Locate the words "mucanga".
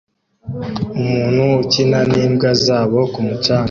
3.27-3.59